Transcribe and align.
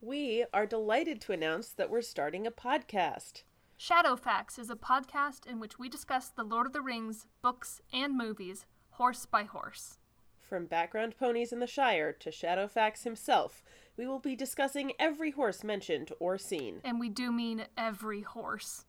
We 0.00 0.44
are 0.54 0.64
delighted 0.64 1.20
to 1.22 1.32
announce 1.32 1.70
that 1.70 1.90
we're 1.90 2.02
starting 2.02 2.46
a 2.46 2.52
podcast. 2.52 3.42
Shadowfax 3.80 4.56
is 4.56 4.70
a 4.70 4.76
podcast 4.76 5.44
in 5.44 5.58
which 5.58 5.76
we 5.76 5.88
discuss 5.88 6.28
the 6.28 6.44
Lord 6.44 6.68
of 6.68 6.72
the 6.72 6.80
Rings 6.80 7.26
books 7.42 7.80
and 7.92 8.16
movies, 8.16 8.64
horse 8.90 9.26
by 9.26 9.42
horse. 9.42 9.98
From 10.38 10.66
background 10.66 11.16
ponies 11.18 11.52
in 11.52 11.58
the 11.58 11.66
Shire 11.66 12.12
to 12.12 12.30
Shadowfax 12.30 13.02
himself, 13.02 13.64
we 13.96 14.06
will 14.06 14.20
be 14.20 14.36
discussing 14.36 14.92
every 15.00 15.32
horse 15.32 15.64
mentioned 15.64 16.12
or 16.20 16.38
seen. 16.38 16.80
And 16.84 17.00
we 17.00 17.08
do 17.08 17.32
mean 17.32 17.66
every 17.76 18.22
horse. 18.22 18.84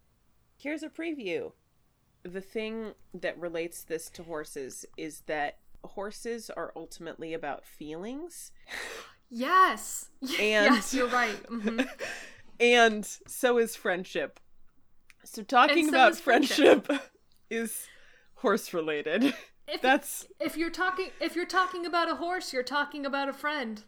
Here's 0.57 0.83
a 0.83 0.89
preview. 0.89 1.53
The 2.21 2.41
thing 2.41 2.93
that 3.15 3.39
relates 3.39 3.81
this 3.81 4.11
to 4.11 4.23
horses 4.23 4.85
is 4.95 5.21
that 5.21 5.57
horses 5.83 6.51
are 6.51 6.71
ultimately 6.75 7.33
about 7.33 7.65
feelings. 7.65 8.51
Yes. 9.29 10.09
And- 10.21 10.75
yes, 10.75 10.93
you're 10.93 11.07
right. 11.09 11.41
Mhm. 11.47 11.87
And 12.61 13.05
so 13.25 13.57
is 13.57 13.77
friendship. 13.77 14.37
So 15.23 15.43
talking 15.43 15.85
so 15.85 15.89
about 15.91 16.11
is 16.11 16.19
friendship. 16.19 16.85
friendship 16.87 17.03
is 17.49 17.87
horse 18.35 18.73
related. 18.73 19.33
If, 19.65 19.81
That's 19.81 20.27
if 20.41 20.57
you're 20.57 20.69
talking 20.69 21.11
if 21.21 21.35
you're 21.37 21.45
talking 21.45 21.85
about 21.85 22.11
a 22.11 22.15
horse, 22.15 22.51
you're 22.51 22.63
talking 22.63 23.05
about 23.05 23.29
a 23.29 23.33
friend. 23.33 23.81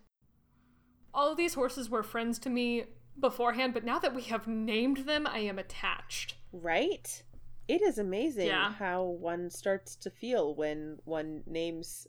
All 1.14 1.30
of 1.31 1.38
these 1.38 1.55
horses 1.55 1.89
were 1.89 2.03
friends 2.03 2.39
to 2.39 2.50
me 2.50 2.86
beforehand, 3.20 3.73
but 3.73 3.84
now 3.84 4.00
that 4.00 4.16
we 4.16 4.22
have 4.23 4.48
named 4.48 5.00
them, 5.05 5.28
I 5.28 5.39
am 5.39 5.59
attached. 5.59 6.36
right. 6.53 7.23
It 7.67 7.81
is 7.81 7.98
amazing 7.98 8.48
Yeah. 8.48 8.72
how 8.73 9.03
one 9.03 9.50
starts 9.50 9.95
to 9.98 10.09
feel 10.09 10.55
when 10.55 10.98
one 11.03 11.44
names 11.45 12.08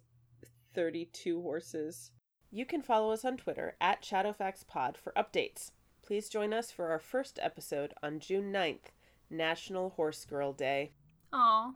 32 0.74 1.41
horses. 1.42 2.10
You 2.55 2.66
can 2.66 2.83
follow 2.83 3.12
us 3.12 3.24
on 3.24 3.38
Twitter 3.38 3.77
at 3.80 4.02
ShadowfaxPod 4.02 4.98
for 4.98 5.15
updates. 5.16 5.70
Please 6.02 6.29
join 6.29 6.52
us 6.52 6.70
for 6.70 6.91
our 6.91 6.98
first 6.98 7.38
episode 7.41 7.95
on 8.02 8.20
June 8.20 8.52
9th, 8.52 8.92
National 9.31 9.89
Horse 9.91 10.27
Girl 10.27 10.53
Day. 10.53 10.91
Aw. 11.33 11.72